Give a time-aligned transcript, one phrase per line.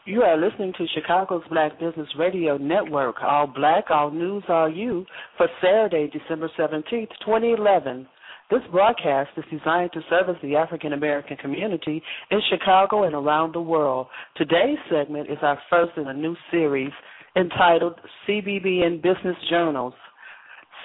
[0.06, 5.04] You are listening to Chicago's Black Business Radio Network, all black, all news, all you,
[5.36, 8.08] for Saturday, December 17th, 2011.
[8.52, 13.62] This broadcast is designed to service the African American community in Chicago and around the
[13.62, 14.06] world.
[14.38, 16.92] Today's segment is our first in a new series
[17.36, 17.96] entitled
[18.28, 19.94] CBBN Business Journals.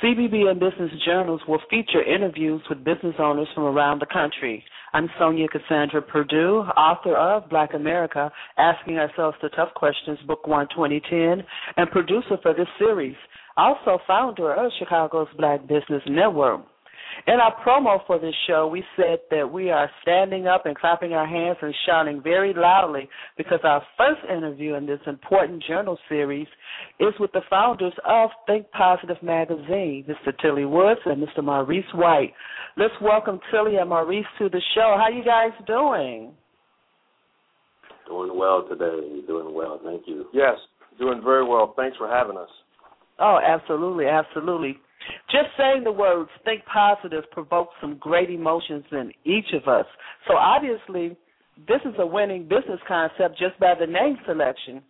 [0.03, 4.65] CBBN Business Journals will feature interviews with business owners from around the country.
[4.93, 10.69] I'm Sonia Cassandra Purdue, author of Black America, Asking Ourselves the Tough Questions, Book 1,
[10.75, 11.45] 2010,
[11.77, 13.17] and producer for this series.
[13.57, 16.63] Also founder of Chicago's Black Business Network.
[17.27, 21.13] In our promo for this show, we said that we are standing up and clapping
[21.13, 26.47] our hands and shouting very loudly because our first interview in this important journal series
[27.01, 30.33] is with the founders of Think Positive Magazine, Mr.
[30.43, 31.43] Telie Woods and Mr.
[31.45, 32.33] Maurice White.
[32.77, 34.97] Let's welcome Telie and Maurice to the show.
[34.99, 36.33] How you guys doing?
[38.07, 39.21] Doing well today.
[39.27, 39.81] Doing well.
[39.85, 40.27] Thank you.
[40.33, 40.57] Yes,
[40.99, 41.75] doing very well.
[41.77, 42.49] Thanks for having us.
[43.19, 44.79] Oh, absolutely, absolutely.
[45.31, 49.87] Just saying the words think positive provokes some great emotions in each of us.
[50.27, 51.17] So obviously,
[51.67, 54.83] this is a winning business concept just by the name selection.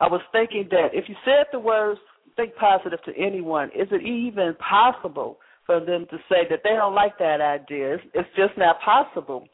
[0.00, 2.00] I was thinking that if you said the words
[2.36, 6.94] think positive to anyone, is it even possible for them to say that they don't
[6.94, 7.98] like that idea?
[8.14, 9.46] It's just not possible.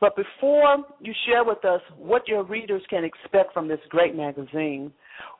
[0.00, 4.92] But before you share with us what your readers can expect from this great magazine,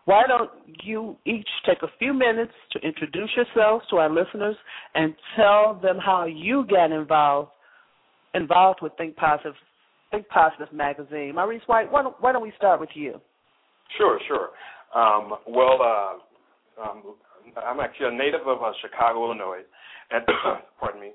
[0.05, 0.51] why don't
[0.83, 4.57] you each take a few minutes to introduce yourselves to our listeners
[4.95, 7.51] and tell them how you got involved
[8.35, 9.55] involved with Think Positive
[10.11, 11.35] Think Positive magazine.
[11.35, 13.21] Maurice White, why don't, why don't we start with you?
[13.97, 14.51] Sure, sure.
[14.95, 17.03] Um, well, uh, um,
[17.57, 19.63] I'm actually a native of uh, Chicago, Illinois,
[20.11, 20.25] and
[20.81, 21.11] pardon me.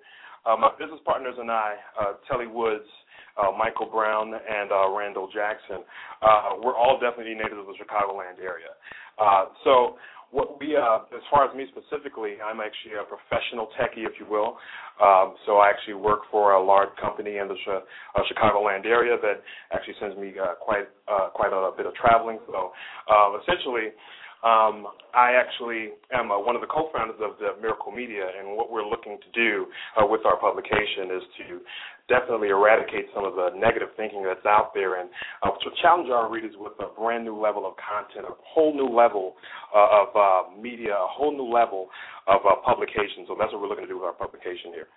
[0.45, 2.87] Uh, my business partners and I, uh, Telie Woods,
[3.37, 5.83] uh, Michael Brown, and uh, Randall Jackson,
[6.21, 8.73] uh, we're all definitely natives of the Chicagoland area.
[9.17, 9.97] Uh, so
[10.31, 14.27] what we, uh, as far as me specifically, I'm actually a professional techie, if you
[14.27, 14.57] will.
[14.99, 19.41] Um, so I actually work for a large company in the uh, Chicagoland area that
[19.71, 22.39] actually sends me uh, quite uh, quite a bit of traveling.
[22.47, 22.71] So
[23.07, 23.95] uh, essentially,
[24.43, 28.71] um, I actually am uh, one of the co-founders of the Miracle Media, and what
[28.71, 29.65] we're looking to do
[29.95, 31.61] uh, with our publication is to
[32.09, 35.09] definitely eradicate some of the negative thinking that's out there and
[35.43, 38.87] uh, to challenge our readers with a brand new level of content, a whole new
[38.87, 39.35] level
[39.75, 41.87] uh, of uh, media, a whole new level
[42.27, 43.25] of uh, publication.
[43.27, 44.87] So that's what we're looking to do with our publication here.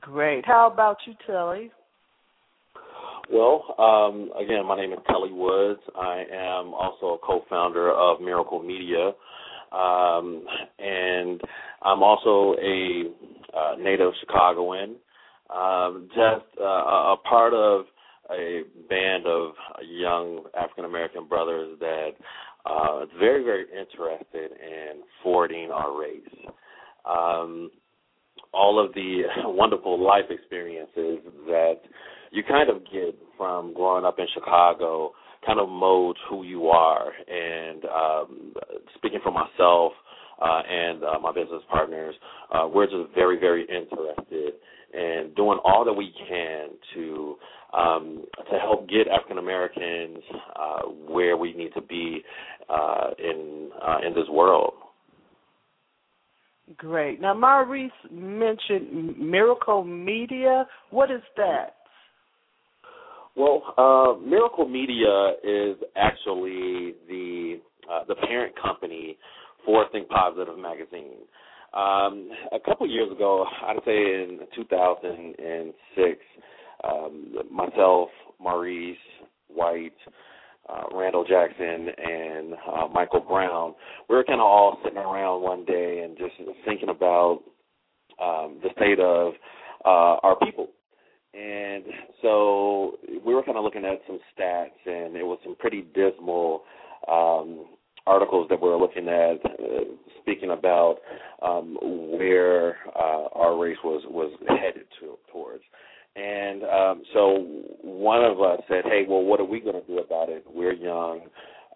[0.00, 0.44] Great.
[0.44, 1.70] How about you, Telie?
[3.30, 5.80] Well, um, again, my name is Telie Woods.
[5.94, 9.12] I am also a co-founder of Miracle Media,
[9.70, 10.44] um,
[10.78, 11.40] and
[11.82, 13.04] I'm also a
[13.54, 14.96] uh, native Chicagoan.
[15.54, 17.86] Um, just uh, a part of
[18.30, 19.52] a band of
[19.88, 22.10] young African American brothers that
[22.66, 26.52] uh, is very, very interested in forwarding our race.
[27.08, 27.70] Um,
[28.52, 31.80] all of the wonderful life experiences that
[32.30, 35.12] you kind of get from growing up in Chicago
[35.46, 37.12] kind of molds who you are.
[37.28, 38.54] And um,
[38.96, 39.92] speaking for myself
[40.42, 42.14] uh, and uh, my business partners,
[42.52, 44.54] uh, we're just very, very interested
[44.92, 47.36] in doing all that we can to
[47.76, 50.18] um, to help get African Americans
[50.56, 52.22] uh, where we need to be
[52.68, 54.72] uh, in uh, in this world.
[56.76, 57.20] Great.
[57.20, 60.66] Now, Maurice mentioned Miracle Media.
[60.90, 61.76] What is that?
[63.36, 67.60] Well, uh, Miracle Media is actually the
[67.90, 69.16] uh, the parent company
[69.64, 71.18] for Think Positive magazine.
[71.74, 76.18] Um, a couple years ago, I'd say in 2006,
[76.84, 78.08] um, myself,
[78.40, 78.96] Maurice
[79.48, 79.92] White,
[80.68, 83.74] uh, Randall Jackson, and uh, Michael Brown,
[84.08, 86.34] we were kind of all sitting around one day and just
[86.64, 87.42] thinking about
[88.22, 89.34] um, the state of
[89.84, 90.68] uh, our people.
[91.34, 91.84] And
[92.22, 96.62] so we were kind of looking at some stats, and it was some pretty dismal
[97.10, 97.66] um,
[98.08, 99.84] articles that we're looking at, uh,
[100.20, 100.96] speaking about
[101.42, 105.62] um, where uh, our race was was headed to, towards.
[106.16, 107.46] And um, so
[107.82, 110.44] one of us said, "Hey, well, what are we going to do about it?
[110.52, 111.20] We're young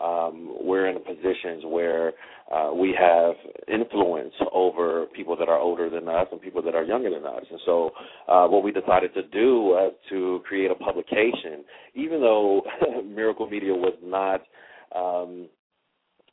[0.03, 2.13] um, we're in positions where
[2.53, 3.35] uh, we have
[3.69, 7.45] influence over people that are older than us and people that are younger than us.
[7.49, 7.91] And so,
[8.29, 11.65] uh, what we decided to do was to create a publication,
[11.95, 12.63] even though
[13.07, 14.43] Miracle Media was not.
[14.95, 15.49] Um,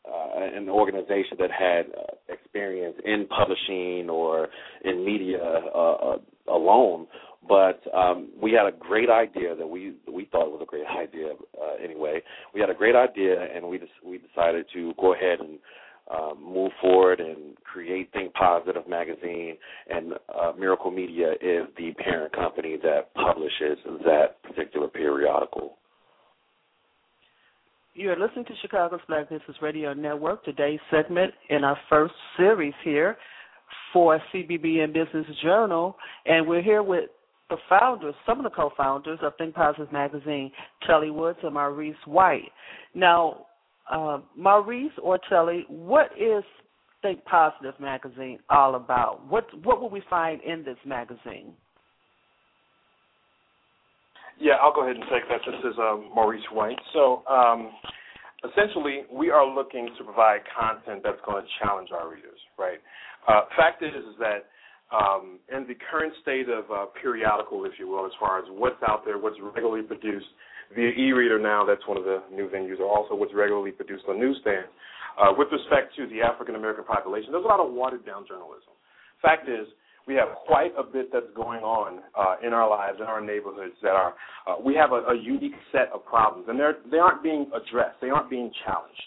[0.05, 4.47] an organization that had uh, experience in publishing or
[4.83, 6.17] in media uh, uh,
[6.51, 7.07] alone,
[7.47, 11.33] but um, we had a great idea that we we thought was a great idea
[11.59, 12.21] uh, anyway.
[12.53, 15.59] We had a great idea, and we just, we decided to go ahead and
[16.11, 19.57] uh, move forward and create Think Positive magazine.
[19.89, 25.78] And uh, Miracle Media is the parent company that publishes that particular periodical.
[27.99, 30.45] You are listening to Chicago's Black Business Radio Network.
[30.45, 33.17] Today's segment in our first series here
[33.91, 37.09] for CBBN Business Journal, and we're here with
[37.49, 40.49] the founders, some of the co-founders of Think Positive Magazine,
[40.87, 42.49] Telie Woods and Maurice White.
[42.95, 43.47] Now,
[43.91, 46.45] uh, Maurice or Telie, what is
[47.01, 49.27] Think Positive Magazine all about?
[49.27, 51.51] What what will we find in this magazine?
[54.39, 55.41] Yeah, I'll go ahead and take that.
[55.45, 56.79] This is um, Maurice White.
[56.93, 57.71] So, um,
[58.47, 62.79] essentially, we are looking to provide content that's going to challenge our readers, right?
[63.27, 64.47] Uh, fact is, is that
[64.95, 68.81] um, in the current state of uh, periodical, if you will, as far as what's
[68.87, 70.31] out there, what's regularly produced
[70.73, 74.19] via e-reader now, that's one of the new venues, or also what's regularly produced on
[74.19, 74.69] newsstands.
[75.19, 78.71] Uh, with respect to the African American population, there's a lot of watered down journalism.
[79.21, 79.67] Fact is,
[80.09, 83.75] we have quite a bit that's going on uh, in our lives, in our neighborhoods.
[83.83, 84.15] That are
[84.47, 88.01] uh, we have a, a unique set of problems, and they're they aren't being addressed.
[88.01, 89.03] They aren't being challenged.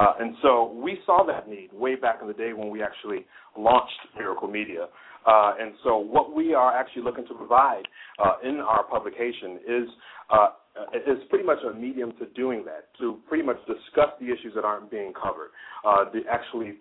[0.00, 3.26] Uh, and so we saw that need way back in the day when we actually
[3.58, 4.86] launched Miracle Media.
[5.26, 7.82] Uh, and so what we are actually looking to provide
[8.22, 9.88] uh, in our publication is
[10.30, 10.48] uh,
[10.94, 14.64] is pretty much a medium to doing that, to pretty much discuss the issues that
[14.64, 15.50] aren't being covered,
[15.84, 16.74] uh, to actually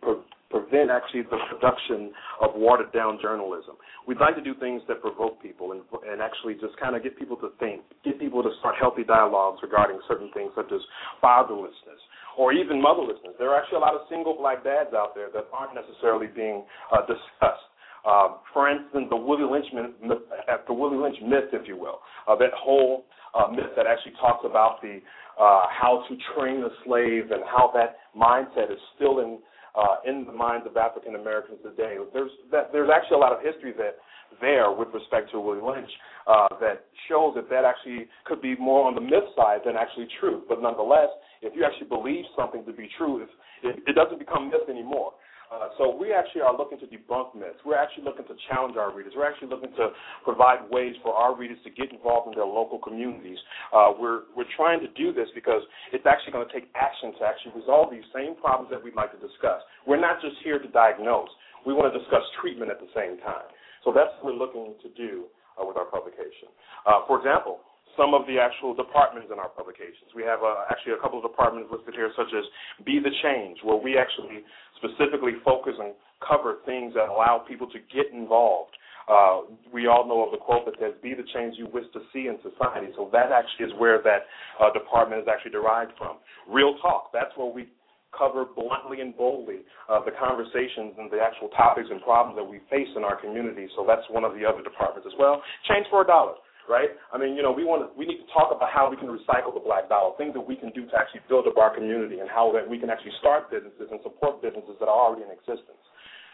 [0.50, 2.12] prevent actually the production
[2.42, 3.76] of watered down journalism.
[4.08, 7.18] We'd like to do things that provoke people and, and actually just kind of get
[7.18, 10.82] people to think, get people to start healthy dialogues regarding certain things such as
[11.24, 12.02] fatherlessness
[12.38, 13.38] or even motherlessness.
[13.40, 16.64] There are actually a lot of single black dads out there that aren't necessarily being
[16.92, 17.68] uh, discussed.
[18.06, 22.00] Uh, for instance, the Willie Lynch myth, uh, the Willie Lynch myth, if you will,
[22.28, 25.02] uh, that whole uh, myth that actually talks about the
[25.40, 29.40] uh, how to train a slave and how that mindset is still in
[29.78, 31.98] uh, in the minds of African Americans today.
[32.14, 33.98] There's that, there's actually a lot of history that
[34.42, 35.90] there with respect to Willie Lynch
[36.28, 40.08] uh, that shows that that actually could be more on the myth side than actually
[40.20, 40.44] true.
[40.48, 41.10] But nonetheless,
[41.42, 43.24] if you actually believe something to be true,
[43.64, 45.14] it, it doesn't become myth anymore.
[45.52, 47.62] Uh, so we actually are looking to debunk myths.
[47.66, 49.14] We're actually looking to challenge our readers.
[49.16, 49.94] We're actually looking to
[50.24, 53.38] provide ways for our readers to get involved in their local communities.
[53.74, 55.62] Uh, we're we're trying to do this because
[55.94, 59.14] it's actually going to take action to actually resolve these same problems that we'd like
[59.14, 59.62] to discuss.
[59.86, 61.30] We're not just here to diagnose.
[61.66, 63.50] We want to discuss treatment at the same time.
[63.84, 65.26] So that's what we're looking to do
[65.62, 66.50] uh, with our publication.
[66.86, 67.62] Uh, for example,
[67.98, 70.12] some of the actual departments in our publications.
[70.16, 72.44] We have uh, actually a couple of departments listed here, such as
[72.86, 74.44] Be the Change, where we actually
[74.78, 78.76] specifically focus and cover things that allow people to get involved.
[79.06, 82.02] Uh, we all know of the quote that says, "Be the change you wish to
[82.12, 84.26] see in society." So that actually is where that
[84.60, 86.18] uh, department is actually derived from.
[86.50, 87.14] Real talk.
[87.14, 87.70] That's where we
[88.18, 92.60] cover bluntly and boldly uh, the conversations and the actual topics and problems that we
[92.72, 93.68] face in our community.
[93.76, 95.44] So that's one of the other departments as well.
[95.68, 96.34] Change for a dollar
[96.70, 96.90] right?
[97.14, 99.08] I mean, you know, we want to, we need to talk about how we can
[99.08, 102.20] recycle the black dollar, things that we can do to actually build up our community,
[102.20, 105.32] and how that we can actually start businesses and support businesses that are already in
[105.32, 105.82] existence.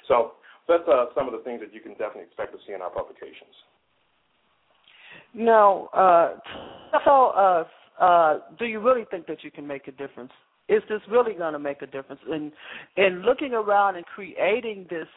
[0.08, 2.82] So that's uh, some of the things that you can definitely expect to see in
[2.82, 3.56] our publications.
[5.34, 6.39] Now, uh,
[7.03, 7.67] tell us,
[8.00, 10.32] uh, do you really think that you can make a difference?
[10.70, 12.22] Is this really going to make a difference?
[12.32, 12.51] In
[12.96, 15.08] in looking around and creating this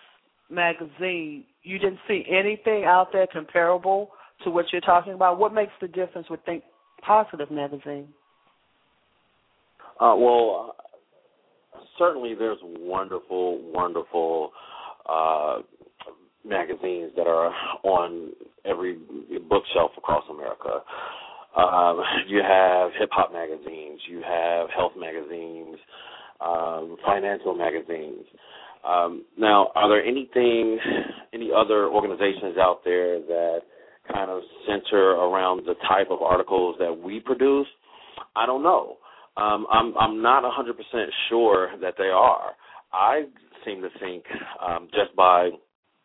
[0.50, 4.10] magazine, you didn't see anything out there comparable
[4.44, 5.38] to what you're talking about?
[5.38, 6.62] What makes the difference with Think
[7.02, 8.08] Positive magazine?
[10.00, 10.74] Uh, well,
[11.98, 14.50] certainly there's wonderful, wonderful
[15.08, 15.58] uh,
[16.44, 18.30] magazines that are on
[18.64, 18.98] every
[19.48, 20.80] bookshelf across America.
[21.56, 25.76] Um, you have hip hop magazines, you have health magazines,
[26.40, 28.24] um, financial magazines.
[28.86, 30.78] Um, now, are there anything,
[31.32, 33.60] any other organizations out there that
[34.12, 37.66] kind of center around the type of articles that we produce?
[38.36, 38.98] I don't know.
[39.36, 42.52] Um, I'm I'm not 100% sure that they are.
[42.92, 43.24] I
[43.64, 44.24] seem to think
[44.64, 45.50] um, just by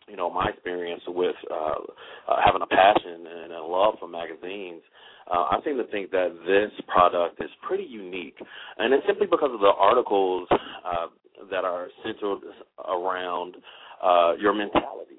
[0.08, 4.82] you know my experience with uh, uh, having a passion and a love for magazines,
[5.29, 8.38] uh, I seem to think that this product is pretty unique,
[8.77, 11.08] and it's simply because of the articles uh,
[11.51, 12.39] that are centered
[12.88, 13.56] around
[14.03, 15.18] uh, your mentality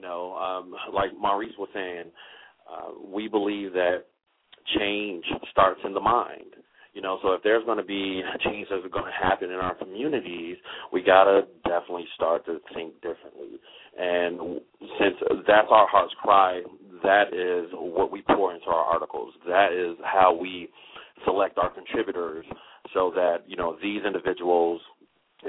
[0.00, 2.04] you know, um, like Maurice was saying,
[2.70, 4.04] uh, we believe that
[4.78, 6.56] change starts in the mind.
[6.94, 9.74] You know, so if there's going to be change that's going to happen in our
[9.74, 10.56] communities,
[10.90, 13.60] we got to definitely start to think differently.
[13.98, 14.60] And
[14.98, 15.16] since
[15.46, 16.62] that's our heart's cry,
[17.02, 19.34] that is what we pour into our articles.
[19.46, 20.70] That is how we
[21.26, 22.46] select our contributors
[22.94, 24.80] so that, you know, these individuals,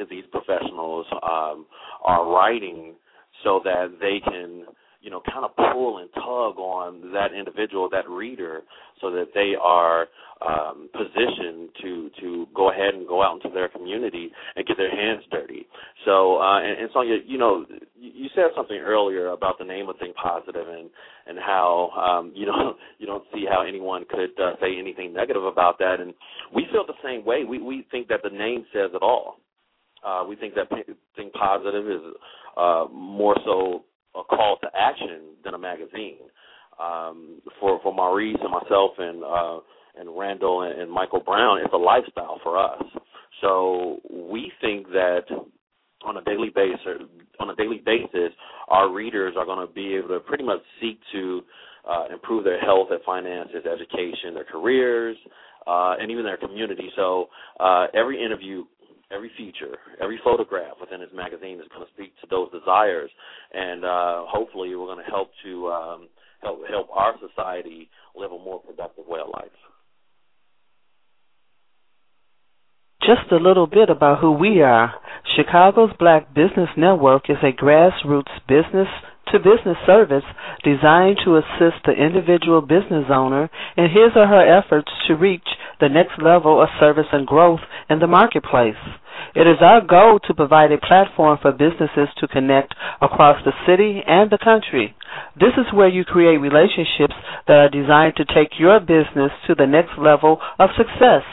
[0.10, 1.65] these professionals um,
[2.05, 2.96] are writing
[3.43, 4.65] so that they can
[5.01, 8.62] you know, kind of pull and tug on that individual, that reader,
[9.01, 10.07] so that they are
[10.48, 14.91] um, positioned to to go ahead and go out into their community and get their
[14.91, 15.67] hands dirty.
[16.05, 17.65] So, uh, and, and Sonia, you know,
[18.00, 20.89] you said something earlier about the name of Think Positive and
[21.25, 25.43] and how um, you know you don't see how anyone could uh, say anything negative
[25.43, 26.13] about that, and
[26.53, 27.43] we feel the same way.
[27.43, 29.38] We we think that the name says it all.
[30.05, 30.67] Uh, we think that
[31.15, 32.01] Think Positive is
[32.58, 33.84] uh, more so
[34.15, 36.17] a call to action than a magazine.
[36.81, 39.60] Um, for for Maurice and myself and uh,
[40.00, 42.84] and Randall and, and Michael Brown, it's a lifestyle for us.
[43.41, 45.24] So we think that
[46.05, 47.08] on a daily basis,
[47.39, 48.31] on a daily basis,
[48.70, 51.41] our readers are going to be able to pretty much seek to
[51.89, 55.17] uh, improve their health and finances, education, their careers,
[55.67, 56.89] uh, and even their community.
[56.96, 57.27] So
[57.60, 58.63] uh, every interview
[59.13, 63.12] every feature, every photograph within his magazine is going to speak to those desires,
[63.53, 66.10] and uh, hopefully, we're going to help to um,
[66.41, 69.51] help help our society live a more productive way of life.
[73.01, 74.94] Just a little bit about who we are.
[75.36, 78.88] Chicago's Black Business Network is a grassroots business
[79.31, 80.23] to business service
[80.63, 85.47] designed to assist the individual business owner in his or her efforts to reach
[85.79, 88.75] the next level of service and growth in the marketplace.
[89.35, 94.01] It is our goal to provide a platform for businesses to connect across the city
[94.05, 94.93] and the country.
[95.39, 97.15] This is where you create relationships
[97.47, 101.23] that are designed to take your business to the next level of success.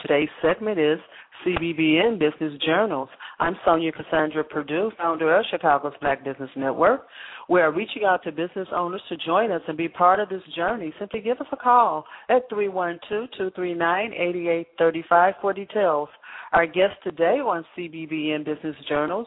[0.00, 1.00] Today's segment is
[1.44, 3.08] CBBN Business Journals.
[3.40, 7.08] I'm Sonia Cassandra Purdue, founder of Chicago's Black Business Network.
[7.48, 10.42] We are reaching out to business owners to join us and be part of this
[10.54, 10.94] journey.
[11.00, 16.08] Simply give us a call at 312-239-8835 for details.
[16.52, 19.26] Our guest today on CBBN Business Journals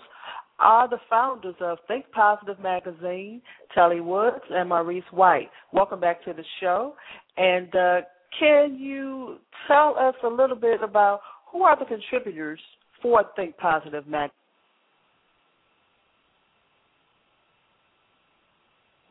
[0.59, 3.41] are the founders of Think Positive Magazine,
[3.75, 5.49] Telie Woods and Maurice White.
[5.71, 6.93] Welcome back to the show.
[7.37, 8.01] And uh,
[8.39, 9.37] can you
[9.67, 12.59] tell us a little bit about who are the contributors
[13.01, 14.33] for Think Positive Magazine?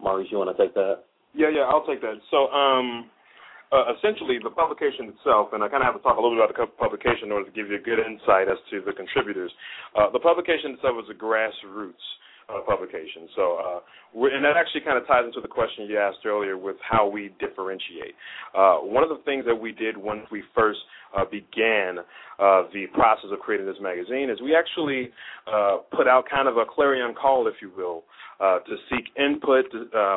[0.01, 1.05] Maurice, you want to take that?
[1.35, 2.15] Yeah, yeah, I'll take that.
[2.31, 3.11] So, um,
[3.73, 6.49] uh, essentially the publication itself, and I kind of have to talk a little bit
[6.49, 9.53] about the publication in order to give you a good insight as to the contributors.
[9.93, 12.07] Uh, the publication itself was a grassroots
[12.49, 13.29] uh, publication.
[13.37, 13.81] So, uh,
[14.25, 17.31] and that actually kind of ties into the question you asked earlier with how we
[17.39, 18.15] differentiate.
[18.57, 20.79] Uh, one of the things that we did when we first
[21.17, 21.99] uh, began
[22.39, 25.11] uh, the process of creating this magazine is we actually
[25.47, 28.05] uh, put out kind of a clarion call, if you will,
[28.41, 29.67] to seek input.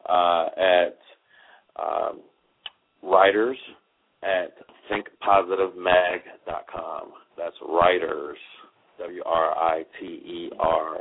[0.08, 0.98] uh, at
[1.78, 2.22] um,
[3.04, 3.58] writers
[4.24, 4.54] at
[4.92, 7.14] thinkpositivemag.com.
[7.38, 8.38] That's writers,
[9.00, 11.00] W R I T E R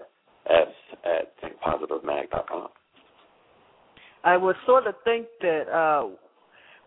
[0.51, 0.69] S,
[1.05, 2.69] at thinkpositivemag.com.
[4.25, 6.09] I would sort of think that uh,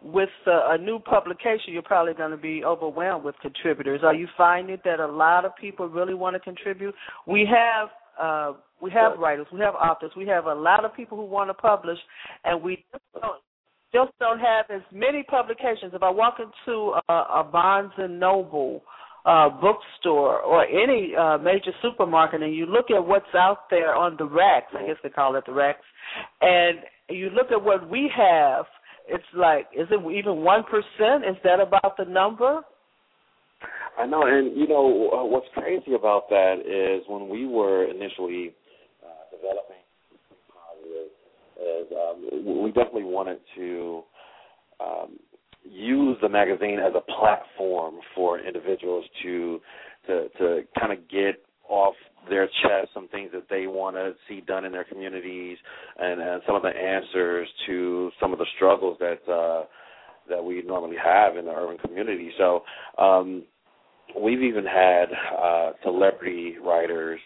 [0.01, 4.01] with uh, a new publication, you're probably going to be overwhelmed with contributors.
[4.03, 6.93] Are you finding that a lot of people really want to contribute?
[7.25, 7.89] We have
[8.19, 11.49] uh, we have writers, we have authors, we have a lot of people who want
[11.49, 11.97] to publish,
[12.43, 13.41] and we just don't,
[13.93, 15.93] just don't have as many publications.
[15.93, 18.81] If I walk into a, a Barnes and Noble
[19.25, 24.15] uh, bookstore or any uh, major supermarket, and you look at what's out there on
[24.17, 25.85] the racks, I guess they call it the racks,
[26.41, 26.79] and
[27.09, 28.65] you look at what we have
[29.07, 31.25] it's like, is it even one percent?
[31.25, 32.61] Is that about the number?
[33.97, 38.53] I know, and you know uh, what's crazy about that is when we were initially
[39.03, 39.81] uh, developing
[40.53, 41.09] positive,
[41.59, 44.03] is um, we definitely wanted to
[44.79, 45.17] um,
[45.63, 49.59] use the magazine as a platform for individuals to
[50.05, 51.95] to to kind of get off
[52.29, 55.57] their chest some things that they want to see done in their communities
[55.97, 59.65] and, and some of the answers to some of the struggles that uh,
[60.29, 62.31] that we normally have in the urban community.
[62.37, 62.63] So
[62.97, 63.43] um,
[64.19, 65.05] we've even had
[65.41, 67.19] uh, celebrity writers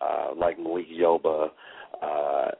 [0.00, 1.48] uh, like Malik Yoba
[2.02, 2.50] uh,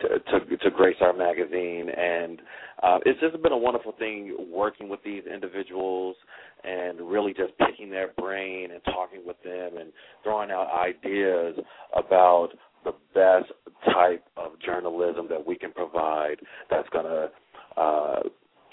[0.00, 2.40] to, to, to grace our magazine, and
[2.82, 6.16] uh, it's just been a wonderful thing working with these individuals
[6.64, 11.56] and really just picking their brain and talking with them and throwing out ideas
[11.96, 12.50] about
[12.84, 13.50] the best
[13.94, 16.36] type of journalism that we can provide
[16.70, 18.20] that's going to uh,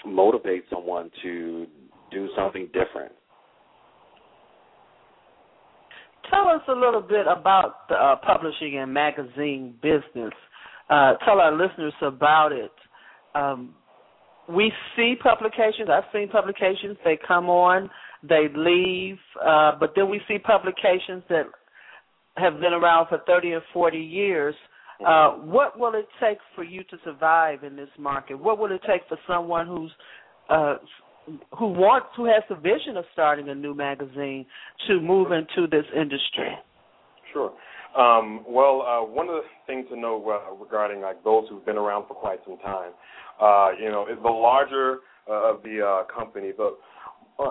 [0.06, 1.66] motivate someone to
[2.10, 3.12] do something different.
[6.30, 10.32] Tell us a little bit about the uh, publishing and magazine business.
[10.90, 12.72] Uh, tell our listeners about it.
[13.34, 13.74] Um,
[14.48, 15.88] we see publications.
[15.90, 16.96] I've seen publications.
[17.04, 17.90] They come on,
[18.26, 21.44] they leave, uh, but then we see publications that
[22.36, 24.54] have been around for 30 or 40 years.
[25.06, 28.36] Uh, what will it take for you to survive in this market?
[28.38, 29.92] What will it take for someone who's
[30.48, 30.76] uh,
[31.58, 34.46] who wants who has the vision of starting a new magazine
[34.86, 36.50] to move into this industry?
[37.32, 37.52] Sure.
[37.96, 41.78] Um, well, uh, one of the things to know uh, regarding like those who've been
[41.78, 42.92] around for quite some time,
[43.40, 46.76] uh, you know, is the larger uh, of the uh, company, the
[47.38, 47.50] uh,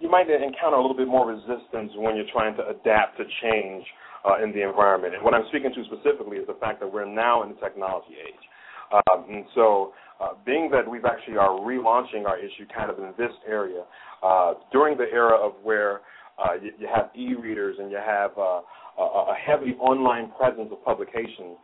[0.00, 3.84] you might encounter a little bit more resistance when you're trying to adapt to change
[4.28, 5.14] uh, in the environment.
[5.14, 8.12] And what I'm speaking to specifically is the fact that we're now in the technology
[8.20, 8.44] age.
[8.92, 13.12] Um, and so, uh, being that we've actually are relaunching our issue kind of in
[13.18, 13.82] this area,
[14.22, 16.00] uh, during the era of where
[16.38, 18.60] uh, you, you have e-readers and you have uh,
[18.98, 21.56] a, a heavy online presence of publications,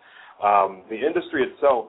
[0.43, 1.87] um, the industry itself,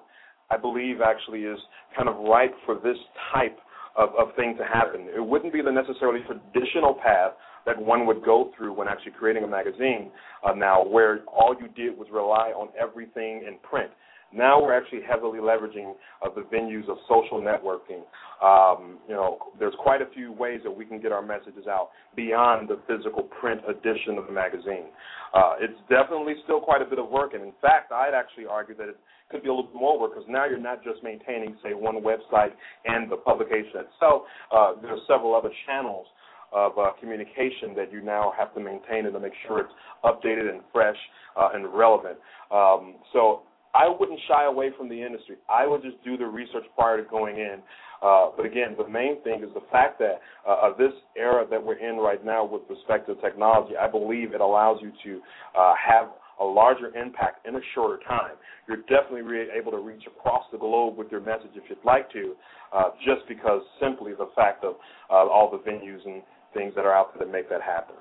[0.51, 1.59] I believe, actually is
[1.95, 2.97] kind of ripe for this
[3.33, 3.57] type
[3.95, 5.07] of, of thing to happen.
[5.15, 7.33] It wouldn't be the necessarily traditional path
[7.65, 10.11] that one would go through when actually creating a magazine
[10.45, 13.89] uh, now, where all you did was rely on everything in print.
[14.35, 15.93] Now we're actually heavily leveraging
[16.23, 18.01] uh, the venues of social networking.
[18.43, 21.89] Um, you know, there's quite a few ways that we can get our messages out
[22.15, 24.85] beyond the physical print edition of the magazine.
[25.33, 28.75] Uh, it's definitely still quite a bit of work, and in fact, I'd actually argue
[28.75, 28.97] that it
[29.29, 31.95] could be a little bit more work because now you're not just maintaining, say, one
[32.01, 32.51] website
[32.85, 34.23] and the publication itself.
[34.51, 36.07] Uh, there are several other channels
[36.51, 40.49] of uh, communication that you now have to maintain and to make sure it's updated
[40.49, 40.97] and fresh
[41.35, 42.17] uh, and relevant.
[42.51, 43.41] Um, so
[43.73, 45.37] I wouldn't shy away from the industry.
[45.49, 47.57] I would just do the research prior to going in.
[48.01, 51.63] Uh, but again, the main thing is the fact that uh, of this era that
[51.63, 55.21] we're in right now with respect to technology, I believe it allows you to
[55.57, 56.09] uh, have
[56.39, 58.35] a larger impact in a shorter time.
[58.67, 62.11] You're definitely re- able to reach across the globe with your message if you'd like
[62.11, 62.35] to,
[62.73, 64.75] uh, just because simply the fact of
[65.09, 66.21] uh, all the venues and
[66.53, 67.95] things that are out there that make that happen.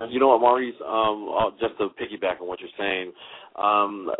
[0.00, 0.74] And you know what, Maurice?
[0.86, 3.12] Um, uh, just to piggyback on what you're saying,
[3.56, 4.10] um,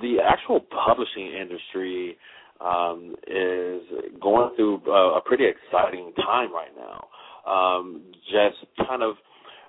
[0.00, 2.16] the actual publishing industry
[2.60, 3.82] um, is
[4.20, 7.06] going through a, a pretty exciting time right now.
[7.50, 9.14] Um, just kind of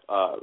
[0.10, 0.38] uh,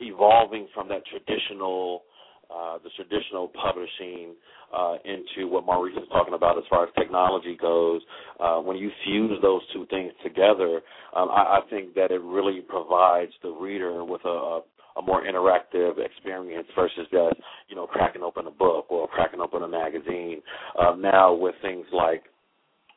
[0.00, 2.02] evolving from that traditional
[2.52, 4.34] uh, the traditional publishing
[4.74, 8.00] uh, into what Maurice is talking about as far as technology goes.
[8.40, 10.80] Uh, when you fuse those two things together,
[11.14, 14.60] um, I, I think that it really provides the reader with a,
[14.96, 17.36] a more interactive experience versus just
[17.68, 20.40] you know cracking open a book or cracking open a magazine.
[20.78, 22.24] Uh, now with things like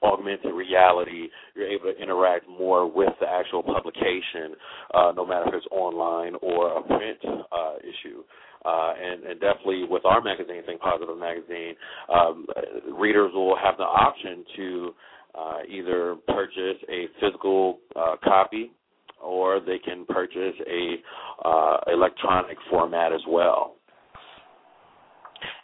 [0.03, 4.55] augmented reality, you're able to interact more with the actual publication,
[4.93, 8.23] uh, no matter if it's online or a print uh, issue.
[8.67, 11.73] Uh, and, and definitely with our magazine, Think Positive Magazine,
[12.13, 12.45] um,
[12.99, 14.95] readers will have the option to
[15.37, 18.71] uh, either purchase a physical uh, copy
[19.23, 23.75] or they can purchase a uh, electronic format as well.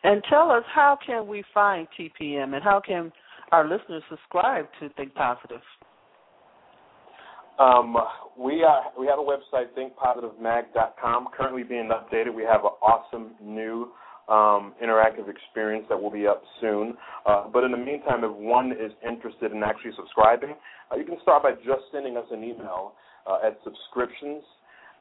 [0.03, 3.11] And tell us how can we find TPM and how can
[3.51, 5.61] our listeners subscribe to Think Positive?
[7.59, 7.95] Um,
[8.37, 12.33] we are, we have a website, thinkpositivemag.com, currently being updated.
[12.33, 13.91] We have an awesome new
[14.27, 16.95] um, interactive experience that will be up soon.
[17.25, 20.55] Uh, but in the meantime, if one is interested in actually subscribing,
[20.91, 22.93] uh, you can start by just sending us an email
[23.27, 24.43] uh, at subscriptions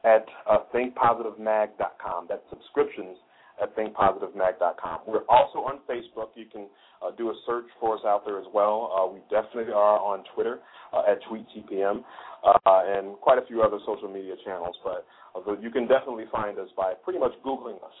[0.03, 2.27] at uh, thinkpositivemag.com.
[2.29, 3.17] That's subscriptions
[3.63, 4.99] at thinkpositivemag.com.
[5.07, 6.29] We're also on Facebook.
[6.35, 6.67] You can
[7.01, 8.91] uh, do a search for us out there as well.
[8.91, 10.59] Uh, we definitely are on Twitter
[10.93, 12.03] uh, at TweetTPM
[12.43, 14.75] uh, and quite a few other social media channels.
[14.83, 17.93] But uh, you can definitely find us by pretty much Googling us.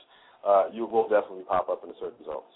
[0.45, 2.51] Uh, you will definitely pop up in the search results.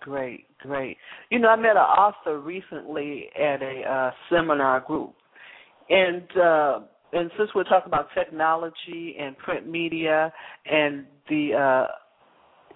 [0.00, 0.96] Great, great.
[1.30, 5.14] You know, I met an author recently at a seminar group,
[5.90, 6.22] and
[7.14, 10.32] and since we're talking about technology and print media
[10.66, 11.92] and the uh,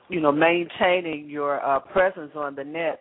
[0.08, 3.00] you know maintaining your uh, presence on the net,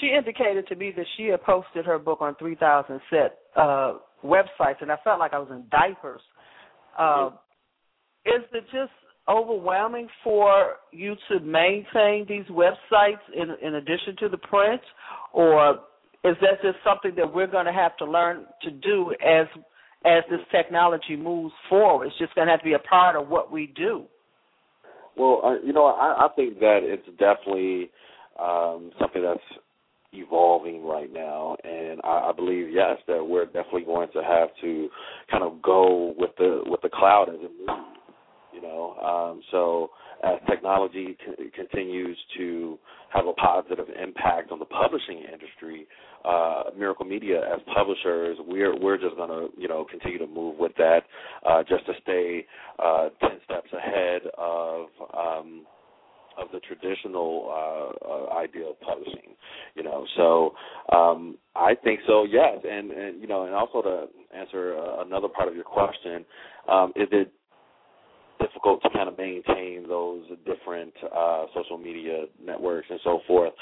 [0.00, 4.80] she indicated to me that she had posted her book on 3,000 set uh, websites,
[4.80, 6.22] and I felt like I was in diapers.
[6.98, 7.30] Uh,
[8.24, 8.92] is it just
[9.28, 14.80] overwhelming for you to maintain these websites in, in addition to the print,
[15.32, 15.80] or
[16.24, 19.46] is that just something that we're going to have to learn to do as
[20.04, 22.06] as this technology moves forward?
[22.06, 24.04] It's just going to have to be a part of what we do.
[25.16, 27.90] Well, uh, you know, I, I think that it's definitely
[28.40, 29.40] um, something that's
[30.12, 34.88] evolving right now, and I, I believe yes that we're definitely going to have to
[35.30, 37.88] kind of go with the with the cloud as it moves.
[38.52, 39.90] You know, um, so
[40.22, 42.78] as technology c- continues to
[43.12, 45.86] have a positive impact on the publishing industry,
[46.24, 50.72] uh, Miracle Media as publishers, we're we're just gonna you know continue to move with
[50.76, 51.00] that,
[51.48, 52.46] uh, just to stay
[52.78, 54.86] uh, ten steps ahead of.
[55.16, 55.66] Um,
[56.36, 59.36] of the traditional uh, uh, idea of publishing,
[59.76, 60.04] you know.
[60.16, 60.54] So
[60.92, 64.06] um, I think so, yes, and and you know, and also to
[64.36, 66.24] answer uh, another part of your question,
[66.68, 67.32] um, is it
[68.46, 73.52] difficult to kind of maintain those different uh, social media networks and so forth.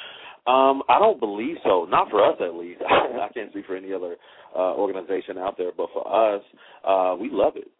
[0.46, 1.86] Um, I don't believe so.
[1.88, 2.80] Not for us, at least.
[2.88, 4.16] I can't speak for any other
[4.56, 6.42] uh, organization out there, but for us,
[6.86, 7.70] uh, we love it.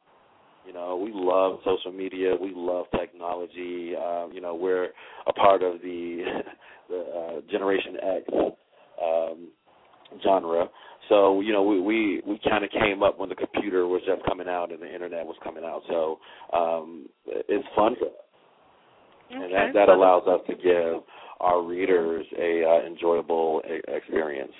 [0.66, 2.36] You know, we love social media.
[2.40, 3.94] We love technology.
[3.96, 4.90] Um, you know, we're
[5.26, 6.22] a part of the
[6.88, 8.24] the uh, Generation X
[9.02, 9.48] um,
[10.22, 10.66] genre.
[11.08, 14.24] So you know, we we, we kind of came up when the computer was just
[14.26, 15.82] coming out and the internet was coming out.
[15.88, 16.18] So
[16.56, 18.12] um, it's fun for us,
[19.30, 19.44] okay.
[19.44, 21.02] and that that allows us to give
[21.40, 24.52] our readers a uh, enjoyable a- experience.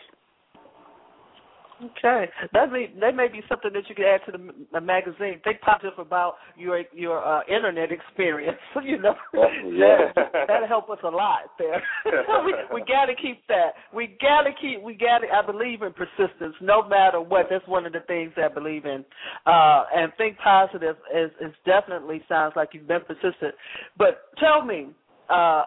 [1.83, 5.41] Okay, that may that may be something that you could add to the, the magazine.
[5.43, 8.59] Think positive about your your uh, internet experience.
[8.83, 10.13] You know, yeah,
[10.47, 11.83] that'll help us a lot there.
[12.45, 13.75] we we got to keep that.
[13.95, 14.83] We got to keep.
[14.83, 15.23] We got.
[15.23, 17.47] I believe in persistence, no matter what.
[17.49, 19.05] That's one of the things I believe in.
[19.47, 23.55] Uh, and think positive is is definitely sounds like you've been persistent.
[23.97, 24.89] But tell me.
[25.31, 25.63] Uh,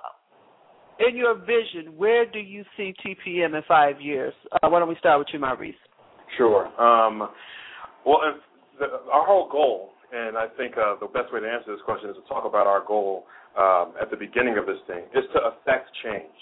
[0.98, 4.34] in your vision, where do you see TPM in five years?
[4.52, 5.76] Uh, why don't we start with you, Maurice?
[6.38, 6.68] Sure.
[6.82, 7.30] Um,
[8.06, 8.20] well,
[8.80, 12.10] the, our whole goal, and I think uh, the best way to answer this question
[12.10, 13.26] is to talk about our goal
[13.58, 16.40] um, at the beginning of this thing, is to affect change,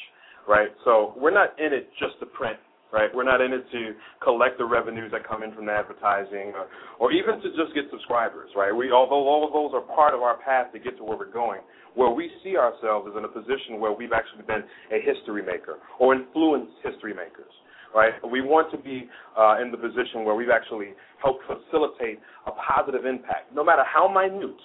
[0.48, 0.70] right?
[0.84, 2.58] So we're not in it just to print,
[2.92, 3.10] right?
[3.14, 6.66] We're not in it to collect the revenues that come in from the advertising, or,
[7.00, 8.74] or even to just get subscribers, right?
[8.74, 11.32] We, although all of those are part of our path to get to where we're
[11.32, 11.62] going,
[11.94, 15.78] where we see ourselves is in a position where we've actually been a history maker
[16.00, 17.54] or influenced history makers
[17.94, 18.14] right?
[18.30, 23.06] We want to be uh, in the position where we've actually helped facilitate a positive
[23.06, 24.58] impact, no matter how minute.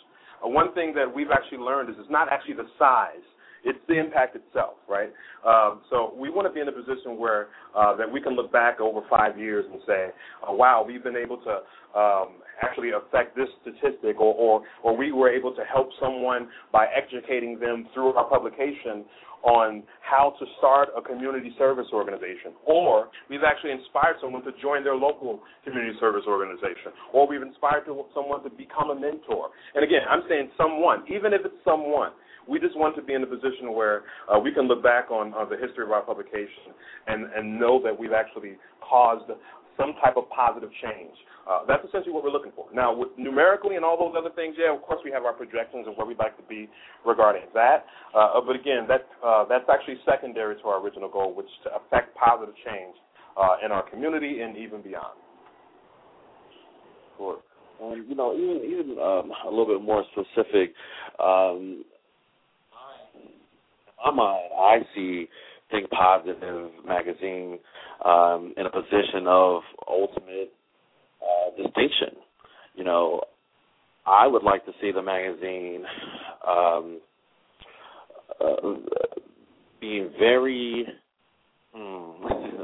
[0.44, 3.24] Uh, one thing that we've actually learned is it's not actually the size.
[3.68, 5.12] It's the impact itself, right?
[5.46, 8.50] Um, so we want to be in a position where uh, that we can look
[8.50, 10.08] back over five years and say,
[10.46, 11.54] oh, "Wow, we've been able to
[11.98, 16.86] um, actually affect this statistic," or, or or we were able to help someone by
[16.96, 19.04] educating them through our publication
[19.44, 24.82] on how to start a community service organization, or we've actually inspired someone to join
[24.82, 29.50] their local community service organization, or we've inspired someone to become a mentor.
[29.74, 32.12] And again, I'm saying someone, even if it's someone.
[32.48, 35.34] We just want to be in a position where uh, we can look back on,
[35.34, 36.72] on the history of our publication
[37.06, 39.30] and, and know that we've actually caused
[39.76, 41.14] some type of positive change.
[41.48, 42.66] Uh, that's essentially what we're looking for.
[42.74, 45.86] Now, with numerically and all those other things, yeah, of course we have our projections
[45.86, 46.68] of where we'd like to be
[47.06, 47.86] regarding that.
[48.14, 51.70] Uh, but again, that uh, that's actually secondary to our original goal, which is to
[51.76, 52.96] affect positive change
[53.40, 55.16] uh, in our community and even beyond.
[57.16, 57.38] Sure.
[57.80, 60.74] Um, you know, even even um, a little bit more specific.
[61.22, 61.84] Um,
[64.04, 65.28] my mind, I see
[65.70, 67.58] Think Positive magazine
[68.04, 70.52] um, in a position of ultimate
[71.22, 72.16] uh, distinction.
[72.74, 73.22] You know,
[74.06, 75.84] I would like to see the magazine
[76.46, 77.00] um,
[78.40, 78.56] uh,
[79.80, 80.86] being very.
[81.74, 82.26] Hmm,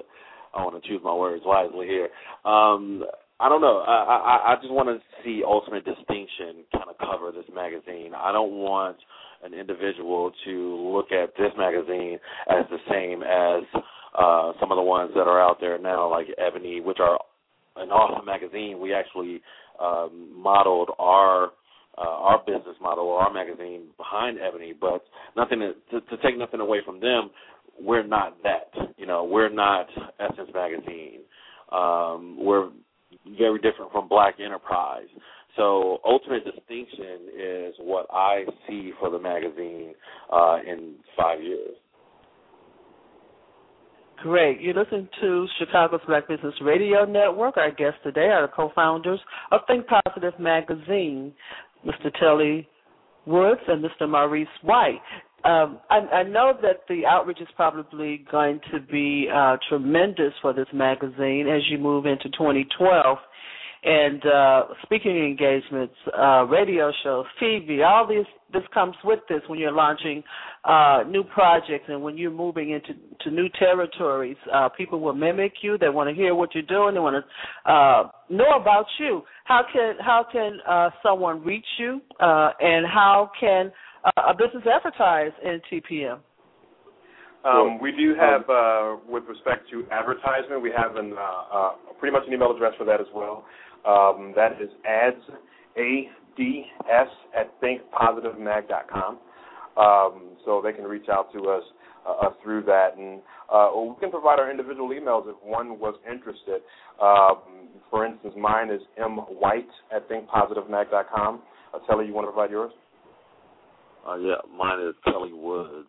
[0.54, 2.08] I want to choose my words wisely here.
[2.44, 3.04] Um,
[3.40, 3.78] I don't know.
[3.78, 8.12] I, I I just want to see ultimate distinction kind of cover this magazine.
[8.16, 8.96] I don't want
[9.44, 13.82] an individual to look at this magazine as the same as
[14.18, 17.18] uh, some of the ones that are out there now, like Ebony, which are
[17.76, 18.80] an awesome magazine.
[18.80, 19.40] We actually
[19.80, 21.50] um, modeled our
[21.96, 25.04] uh, our business model or our magazine behind Ebony, but
[25.36, 27.30] nothing to, to, to take nothing away from them.
[27.80, 28.72] We're not that.
[28.96, 29.86] You know, we're not
[30.18, 31.20] Essence Magazine.
[31.70, 32.70] Um, we're
[33.38, 35.06] very different from Black Enterprise.
[35.56, 39.94] So ultimate distinction is what I see for the magazine
[40.32, 41.76] uh, in five years.
[44.22, 44.60] Great.
[44.60, 47.56] You listen to Chicago's Black Business Radio Network.
[47.56, 49.20] Our guests today are the co-founders
[49.52, 51.32] of Think Positive Magazine,
[51.84, 52.10] Mr.
[52.20, 52.66] Telie
[53.26, 54.08] Woods and Mr.
[54.08, 55.00] Maurice White.
[55.44, 60.54] Um, I, I, know that the outreach is probably going to be uh, tremendous for
[60.54, 63.18] this magazine as you move into 2012
[63.84, 69.58] and uh, speaking engagements, uh, radio shows, TV, all this this comes with this when
[69.58, 70.22] you're launching
[70.64, 74.36] uh, new projects and when you're moving into to new territories.
[74.52, 75.76] Uh, people will mimic you.
[75.76, 76.94] They want to hear what you're doing.
[76.94, 79.22] They want to uh, know about you.
[79.44, 83.70] How can how can uh, someone reach you, uh, and how can
[84.04, 86.20] uh, a business advertise in TPM?
[87.44, 91.70] Um, we do have, uh, with respect to advertisement, we have an, uh, uh,
[92.00, 93.44] pretty much an email address for that as well.
[93.86, 95.22] Um, that is ads,
[95.76, 99.18] A-D-S, at thinkpositivemag.com.
[99.76, 101.62] Um, so they can reach out to us
[102.06, 102.96] uh, through that.
[102.96, 103.20] And
[103.52, 106.62] uh, we can provide our individual emails if one was interested.
[107.02, 111.40] Um, for instance, mine is mwhite at thinkpositivemag.com.
[111.74, 112.72] Uh, Telie, you want to provide yours?
[114.06, 115.88] Uh, yeah, mine is Telie Woods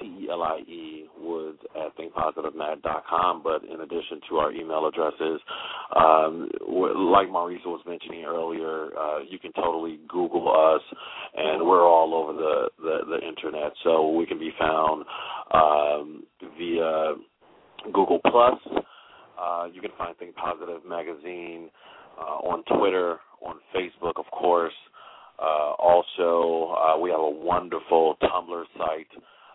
[0.00, 3.42] T E L I E Woods at thinkpositivemag.com.
[3.42, 5.40] But in addition to our email addresses,
[5.94, 6.50] um,
[7.12, 10.82] like Maurice was mentioning earlier, uh, you can totally Google us,
[11.36, 13.72] and we're all over the, the, the internet.
[13.82, 15.04] So we can be found
[15.52, 16.24] um,
[16.58, 17.14] via
[17.92, 18.58] Google Plus.
[19.38, 21.70] Uh, you can find Think Positive Magazine
[22.18, 24.72] uh, on Twitter, on Facebook, of course.
[25.38, 29.08] Uh, also, uh, we have a wonderful Tumblr site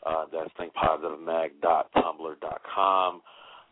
[0.06, 3.16] uh, that's thinkpositivemag.tumblr.com.
[3.16, 3.20] Uh,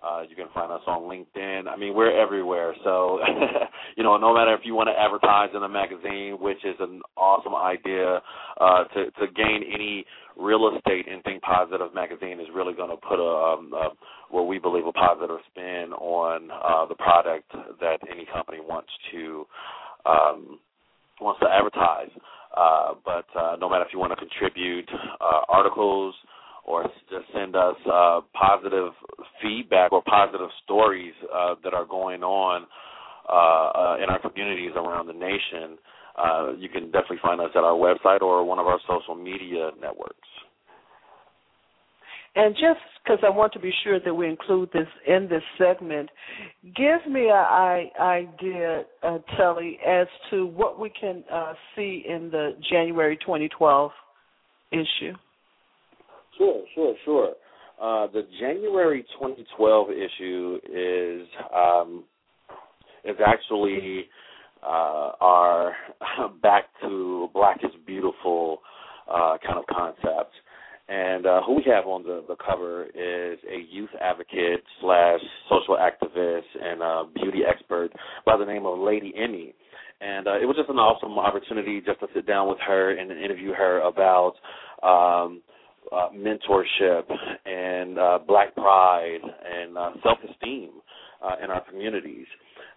[0.03, 1.67] Uh, you can find us on LinkedIn.
[1.67, 2.75] I mean, we're everywhere.
[2.83, 3.19] So,
[3.97, 7.01] you know, no matter if you want to advertise in a magazine, which is an
[7.17, 8.21] awesome idea,
[8.61, 10.05] uh, to to gain any
[10.37, 13.89] real estate in Think Positive magazine is really going to put a, um, a
[14.29, 19.47] what we believe a positive spin on uh, the product that any company wants to
[20.05, 20.59] um,
[21.21, 22.09] wants to advertise.
[22.55, 24.89] Uh, but uh, no matter if you want to contribute
[25.21, 26.15] uh, articles
[26.65, 28.91] or just send us uh, positive
[29.41, 32.65] feedback or positive stories uh, that are going on
[33.29, 35.77] uh, uh, in our communities around the nation,
[36.17, 39.71] uh, you can definitely find us at our website or one of our social media
[39.79, 40.27] networks.
[42.37, 46.07] And just because I want to be sure that we include this in this segment,
[46.63, 52.51] give me an idea, uh, Telie, as to what we can uh, see in the
[52.71, 53.91] January 2012
[54.71, 55.13] issue.
[56.37, 57.29] Sure, sure, sure.
[57.81, 62.03] Uh, the January 2012 issue is um,
[63.03, 64.05] is actually
[64.61, 65.75] uh, our
[66.43, 68.59] back to Black is beautiful
[69.09, 70.33] uh, kind of concept.
[70.89, 75.19] And uh, who we have on the, the cover is a youth advocate slash
[75.49, 77.89] social activist and uh, beauty expert
[78.25, 79.53] by the name of Lady Emmy.
[79.99, 83.11] And uh, it was just an awesome opportunity just to sit down with her and
[83.11, 84.33] interview her about
[84.83, 85.41] um,
[85.91, 87.03] uh, mentorship
[87.45, 90.69] and uh, black pride and uh, self-esteem
[91.23, 92.27] uh, in our communities.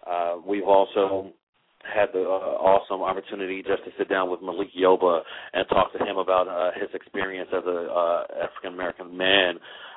[0.09, 1.31] Uh, we've also
[1.83, 5.21] had the uh, awesome opportunity just to sit down with Malik Yoba
[5.53, 9.55] and talk to him about uh, his experience as a uh, African American man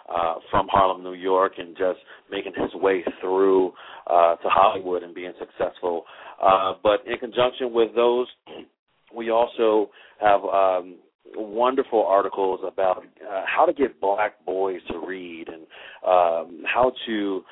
[0.09, 1.99] uh, from Harlem, New York, and just
[2.31, 3.73] making his way through
[4.07, 6.05] uh, to Hollywood and being successful.
[6.43, 8.27] Uh, but in conjunction with those,
[9.17, 10.97] we also have um,
[11.37, 15.63] wonderful articles about uh, how to get black boys to read and
[16.07, 17.43] um, how to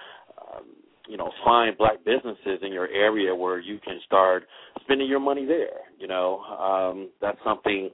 [1.09, 4.45] you know find black businesses in your area where you can start
[4.83, 6.41] spending your money there you know?
[6.41, 7.91] Um that's something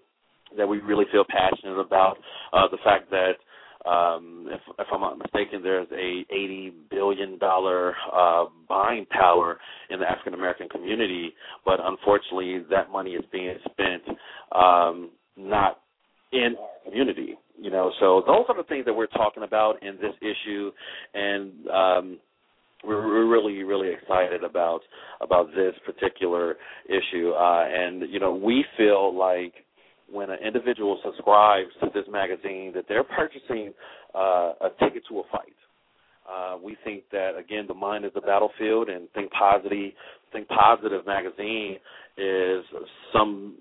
[0.57, 2.17] that we really feel passionate about.
[2.53, 3.33] Uh the fact that
[3.89, 9.59] um if if I'm not mistaken there's a 80 billion dollar uh buying power
[9.91, 11.33] in the African American community
[11.65, 14.03] but unfortunately that money is being spent
[14.53, 15.81] um not
[16.33, 17.91] in our community you know?
[17.99, 20.71] So those are the things that we're talking about in this issue
[21.15, 22.19] and um
[22.85, 24.81] we're, really really excited about
[25.21, 27.33] about this particular issue.
[27.33, 29.55] Uh and you know we feel like
[30.11, 33.73] when an individual subscribes to this magazine that they're purchasing
[34.15, 35.53] uh a ticket to a fight.
[36.31, 39.93] Uh we think that again the mind is the battlefield and think positive
[40.33, 41.77] think positive magazine
[42.17, 42.65] is
[43.13, 43.55] some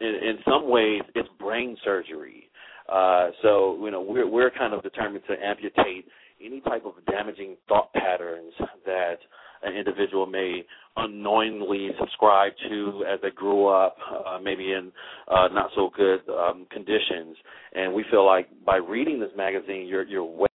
[0.00, 2.48] in, in some ways it's brain surgery.
[2.92, 6.06] Uh so you know we're we're kind of determined to amputate
[6.42, 8.52] any type of damaging thought patterns
[8.84, 9.18] that
[9.62, 10.64] an individual may
[10.96, 14.92] unknowingly subscribe to as they grew up, uh, maybe in
[15.28, 17.36] uh, not so good um, conditions.
[17.74, 20.48] And we feel like by reading this magazine, you're you're